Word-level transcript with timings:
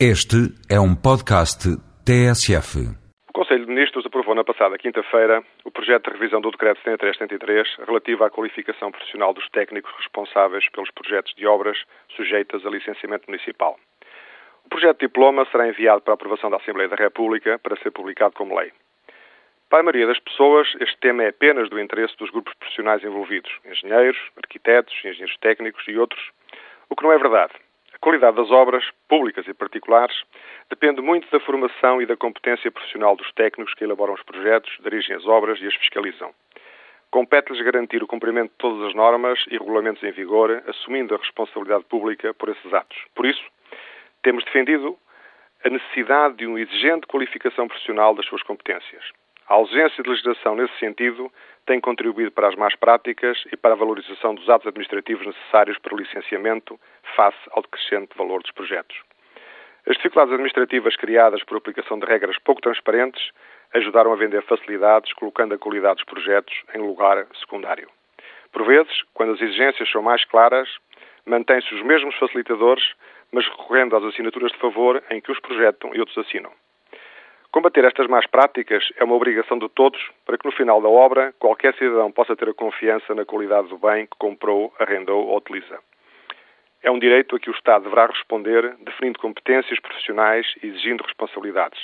Este 0.00 0.50
é 0.68 0.74
um 0.80 0.92
podcast 0.92 1.70
TSF. 2.02 2.82
O 3.30 3.32
Conselho 3.32 3.64
de 3.64 3.70
Ministros 3.70 4.04
aprovou 4.04 4.34
na 4.34 4.42
passada 4.42 4.76
quinta-feira 4.76 5.40
o 5.64 5.70
projeto 5.70 6.10
de 6.10 6.18
revisão 6.18 6.40
do 6.40 6.50
Decreto 6.50 6.82
7373 6.82 7.86
relativo 7.86 8.24
à 8.24 8.28
qualificação 8.28 8.90
profissional 8.90 9.32
dos 9.32 9.48
técnicos 9.50 9.94
responsáveis 9.96 10.68
pelos 10.70 10.90
projetos 10.90 11.32
de 11.36 11.46
obras 11.46 11.78
sujeitas 12.16 12.66
a 12.66 12.70
licenciamento 12.70 13.30
municipal. 13.30 13.78
O 14.66 14.68
projeto 14.68 14.98
de 14.98 15.06
diploma 15.06 15.46
será 15.52 15.68
enviado 15.68 16.02
para 16.02 16.14
aprovação 16.14 16.50
da 16.50 16.56
Assembleia 16.56 16.88
da 16.88 16.96
República 16.96 17.60
para 17.60 17.76
ser 17.76 17.92
publicado 17.92 18.34
como 18.34 18.58
lei. 18.58 18.72
Para 19.70 19.78
a 19.78 19.82
maioria 19.84 20.08
das 20.08 20.18
pessoas, 20.18 20.66
este 20.80 20.98
tema 20.98 21.22
é 21.22 21.28
apenas 21.28 21.70
do 21.70 21.78
interesse 21.78 22.16
dos 22.18 22.30
grupos 22.30 22.52
profissionais 22.54 23.04
envolvidos, 23.04 23.52
engenheiros, 23.64 24.18
arquitetos, 24.42 24.92
engenheiros 25.04 25.36
técnicos 25.36 25.86
e 25.86 25.96
outros, 25.96 26.32
o 26.90 26.96
que 26.96 27.04
não 27.04 27.12
é 27.12 27.18
verdade 27.18 27.54
qualidade 28.04 28.36
das 28.36 28.50
obras, 28.50 28.84
públicas 29.08 29.48
e 29.48 29.54
particulares, 29.54 30.14
depende 30.68 31.00
muito 31.00 31.26
da 31.30 31.40
formação 31.40 32.02
e 32.02 32.06
da 32.06 32.14
competência 32.14 32.70
profissional 32.70 33.16
dos 33.16 33.32
técnicos 33.32 33.72
que 33.72 33.82
elaboram 33.82 34.12
os 34.12 34.22
projetos, 34.22 34.70
dirigem 34.82 35.16
as 35.16 35.26
obras 35.26 35.58
e 35.62 35.66
as 35.66 35.74
fiscalizam. 35.76 36.30
Compete-lhes 37.10 37.64
garantir 37.64 38.02
o 38.02 38.06
cumprimento 38.06 38.50
de 38.50 38.58
todas 38.58 38.88
as 38.88 38.94
normas 38.94 39.42
e 39.48 39.56
regulamentos 39.56 40.02
em 40.02 40.10
vigor, 40.10 40.62
assumindo 40.68 41.14
a 41.14 41.18
responsabilidade 41.18 41.84
pública 41.84 42.34
por 42.34 42.50
esses 42.50 42.74
atos. 42.74 42.98
Por 43.14 43.24
isso, 43.24 43.42
temos 44.22 44.44
defendido 44.44 44.98
a 45.64 45.70
necessidade 45.70 46.36
de 46.36 46.46
uma 46.46 46.60
exigente 46.60 47.06
qualificação 47.06 47.66
profissional 47.66 48.14
das 48.14 48.26
suas 48.26 48.42
competências. 48.42 49.02
A 49.46 49.54
ausência 49.54 50.02
de 50.02 50.08
legislação 50.08 50.56
nesse 50.56 50.76
sentido 50.78 51.30
tem 51.66 51.78
contribuído 51.78 52.30
para 52.30 52.48
as 52.48 52.54
más 52.54 52.74
práticas 52.76 53.42
e 53.52 53.56
para 53.56 53.74
a 53.74 53.76
valorização 53.76 54.34
dos 54.34 54.48
atos 54.48 54.66
administrativos 54.66 55.26
necessários 55.26 55.78
para 55.78 55.94
o 55.94 55.98
licenciamento 55.98 56.80
face 57.14 57.38
ao 57.50 57.62
decrescente 57.62 58.16
valor 58.16 58.42
dos 58.42 58.52
projetos. 58.52 58.96
As 59.86 59.96
dificuldades 59.96 60.32
administrativas 60.32 60.96
criadas 60.96 61.44
por 61.44 61.58
aplicação 61.58 61.98
de 61.98 62.06
regras 62.06 62.38
pouco 62.38 62.62
transparentes 62.62 63.32
ajudaram 63.74 64.12
a 64.12 64.16
vender 64.16 64.42
facilidades, 64.44 65.12
colocando 65.12 65.54
a 65.54 65.58
qualidade 65.58 65.96
dos 65.96 66.04
projetos 66.04 66.54
em 66.74 66.78
lugar 66.78 67.26
secundário. 67.38 67.90
Por 68.50 68.64
vezes, 68.64 69.02
quando 69.12 69.32
as 69.32 69.42
exigências 69.42 69.90
são 69.90 70.00
mais 70.00 70.24
claras, 70.24 70.68
mantêm-se 71.26 71.74
os 71.74 71.82
mesmos 71.82 72.16
facilitadores, 72.16 72.94
mas 73.30 73.46
recorrendo 73.46 73.94
às 73.94 74.04
assinaturas 74.04 74.52
de 74.52 74.58
favor 74.58 75.02
em 75.10 75.20
que 75.20 75.30
uns 75.30 75.40
projetam 75.40 75.94
e 75.94 76.00
outros 76.00 76.16
assinam. 76.16 76.52
Combater 77.54 77.84
estas 77.84 78.08
más 78.08 78.26
práticas 78.26 78.82
é 78.96 79.04
uma 79.04 79.14
obrigação 79.14 79.56
de 79.60 79.68
todos 79.68 80.10
para 80.26 80.36
que 80.36 80.44
no 80.44 80.50
final 80.50 80.82
da 80.82 80.88
obra 80.88 81.32
qualquer 81.38 81.72
cidadão 81.76 82.10
possa 82.10 82.34
ter 82.34 82.48
a 82.48 82.52
confiança 82.52 83.14
na 83.14 83.24
qualidade 83.24 83.68
do 83.68 83.78
bem 83.78 84.06
que 84.06 84.18
comprou, 84.18 84.74
arrendou 84.76 85.28
ou 85.28 85.36
utiliza. 85.36 85.78
É 86.82 86.90
um 86.90 86.98
direito 86.98 87.36
a 87.36 87.38
que 87.38 87.48
o 87.48 87.52
Estado 87.52 87.84
deverá 87.84 88.06
responder, 88.06 88.74
definindo 88.80 89.20
competências 89.20 89.78
profissionais 89.78 90.52
e 90.64 90.66
exigindo 90.66 91.04
responsabilidades. 91.04 91.80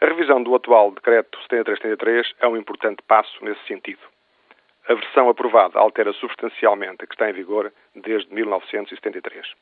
A 0.00 0.06
revisão 0.06 0.42
do 0.42 0.54
atual 0.54 0.90
Decreto 0.92 1.38
7333 1.50 2.32
é 2.40 2.48
um 2.48 2.56
importante 2.56 3.02
passo 3.06 3.44
nesse 3.44 3.62
sentido. 3.66 4.00
A 4.88 4.94
versão 4.94 5.28
aprovada 5.28 5.78
altera 5.78 6.14
substancialmente 6.14 7.04
a 7.04 7.06
que 7.06 7.12
está 7.12 7.28
em 7.28 7.34
vigor 7.34 7.70
desde 7.94 8.32
1973. 8.32 9.52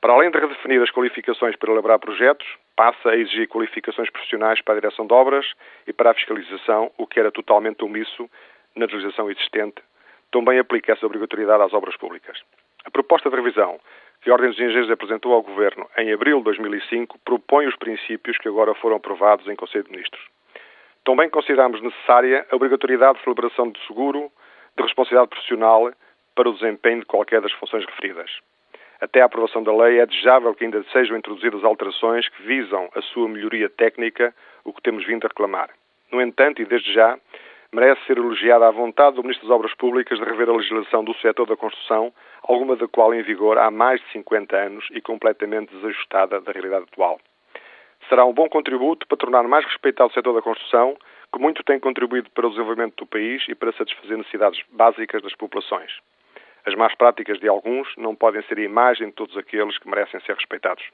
Para 0.00 0.14
além 0.14 0.32
de 0.32 0.38
redefinir 0.40 0.82
as 0.82 0.90
qualificações 0.90 1.54
para 1.54 1.70
elaborar 1.70 2.00
projetos, 2.00 2.58
passa 2.76 3.10
a 3.10 3.16
exigir 3.16 3.48
qualificações 3.48 4.10
profissionais 4.10 4.60
para 4.60 4.74
a 4.74 4.80
direção 4.80 5.06
de 5.06 5.12
obras 5.12 5.46
e 5.86 5.92
para 5.92 6.10
a 6.10 6.14
fiscalização, 6.14 6.90
o 6.96 7.06
que 7.06 7.20
era 7.20 7.30
totalmente 7.30 7.84
omisso 7.84 8.28
na 8.74 8.86
legislação 8.86 9.30
existente. 9.30 9.82
Também 10.30 10.58
aplica 10.58 10.92
essa 10.92 11.06
obrigatoriedade 11.06 11.62
às 11.62 11.72
obras 11.72 11.96
públicas. 11.96 12.40
A 12.84 12.90
proposta 12.90 13.28
de 13.28 13.36
revisão 13.36 13.78
que 14.22 14.30
a 14.30 14.32
Ordem 14.32 14.50
dos 14.50 14.58
Engenheiros 14.58 14.90
apresentou 14.90 15.34
ao 15.34 15.42
Governo 15.42 15.88
em 15.98 16.12
abril 16.12 16.38
de 16.38 16.44
2005 16.44 17.18
propõe 17.24 17.66
os 17.66 17.76
princípios 17.76 18.38
que 18.38 18.48
agora 18.48 18.74
foram 18.74 18.96
aprovados 18.96 19.46
em 19.48 19.56
Conselho 19.56 19.84
de 19.84 19.90
Ministros. 19.90 20.22
Também 21.04 21.28
consideramos 21.28 21.82
necessária 21.82 22.46
a 22.50 22.56
obrigatoriedade 22.56 23.18
de 23.18 23.24
celebração 23.24 23.70
de 23.70 23.84
seguro 23.86 24.30
de 24.76 24.82
responsabilidade 24.82 25.30
profissional 25.30 25.92
para 26.34 26.48
o 26.48 26.52
desempenho 26.54 27.00
de 27.00 27.06
qualquer 27.06 27.40
das 27.40 27.52
funções 27.52 27.84
referidas 27.84 28.30
até 29.02 29.20
a 29.20 29.24
aprovação 29.24 29.64
da 29.64 29.74
lei, 29.74 29.98
é 29.98 30.06
desejável 30.06 30.54
que 30.54 30.64
ainda 30.64 30.84
sejam 30.92 31.16
introduzidas 31.16 31.64
alterações 31.64 32.28
que 32.28 32.42
visam 32.44 32.88
a 32.94 33.02
sua 33.02 33.28
melhoria 33.28 33.68
técnica, 33.68 34.32
o 34.64 34.72
que 34.72 34.80
temos 34.80 35.04
vindo 35.04 35.24
a 35.24 35.28
reclamar. 35.28 35.70
No 36.12 36.22
entanto, 36.22 36.62
e 36.62 36.64
desde 36.64 36.94
já, 36.94 37.18
merece 37.72 38.00
ser 38.06 38.16
elogiada 38.16 38.68
a 38.68 38.70
vontade 38.70 39.16
do 39.16 39.22
Ministro 39.22 39.48
das 39.48 39.56
Obras 39.56 39.74
Públicas 39.74 40.20
de 40.20 40.24
rever 40.24 40.48
a 40.48 40.52
legislação 40.52 41.02
do 41.02 41.12
setor 41.14 41.48
da 41.48 41.56
construção, 41.56 42.12
alguma 42.44 42.76
da 42.76 42.86
qual 42.86 43.12
em 43.12 43.22
vigor 43.22 43.58
há 43.58 43.72
mais 43.72 44.00
de 44.00 44.12
50 44.12 44.56
anos 44.56 44.86
e 44.92 45.00
completamente 45.00 45.74
desajustada 45.74 46.40
da 46.40 46.52
realidade 46.52 46.84
atual. 46.84 47.18
Será 48.08 48.24
um 48.24 48.32
bom 48.32 48.48
contributo 48.48 49.04
para 49.08 49.18
tornar 49.18 49.42
mais 49.48 49.64
respeitado 49.64 50.10
o 50.10 50.14
setor 50.14 50.32
da 50.32 50.42
construção, 50.42 50.96
que 51.32 51.40
muito 51.40 51.64
tem 51.64 51.80
contribuído 51.80 52.30
para 52.30 52.46
o 52.46 52.50
desenvolvimento 52.50 52.94
do 52.96 53.06
país 53.06 53.42
e 53.48 53.54
para 53.56 53.72
satisfazer 53.72 54.16
necessidades 54.16 54.62
básicas 54.70 55.22
das 55.22 55.34
populações. 55.34 55.90
As 56.64 56.74
más 56.74 56.94
práticas 56.94 57.40
de 57.40 57.48
alguns 57.48 57.88
não 57.96 58.14
podem 58.14 58.42
ser 58.42 58.58
a 58.58 58.62
imagem 58.62 59.08
de 59.08 59.14
todos 59.14 59.36
aqueles 59.36 59.76
que 59.78 59.88
merecem 59.88 60.20
ser 60.20 60.34
respeitados. 60.34 60.84